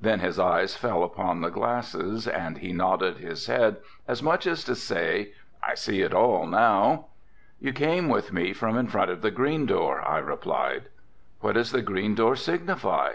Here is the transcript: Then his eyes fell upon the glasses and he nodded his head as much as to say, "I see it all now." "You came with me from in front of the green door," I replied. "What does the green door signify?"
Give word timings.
Then 0.00 0.20
his 0.20 0.38
eyes 0.38 0.76
fell 0.76 1.02
upon 1.02 1.40
the 1.40 1.48
glasses 1.50 2.28
and 2.28 2.58
he 2.58 2.72
nodded 2.72 3.16
his 3.16 3.48
head 3.48 3.78
as 4.06 4.22
much 4.22 4.46
as 4.46 4.62
to 4.66 4.76
say, 4.76 5.32
"I 5.64 5.74
see 5.74 6.02
it 6.02 6.14
all 6.14 6.46
now." 6.46 7.06
"You 7.58 7.72
came 7.72 8.08
with 8.08 8.32
me 8.32 8.52
from 8.52 8.78
in 8.78 8.86
front 8.86 9.10
of 9.10 9.20
the 9.20 9.32
green 9.32 9.66
door," 9.66 10.00
I 10.00 10.18
replied. 10.18 10.90
"What 11.40 11.54
does 11.54 11.72
the 11.72 11.82
green 11.82 12.14
door 12.14 12.36
signify?" 12.36 13.14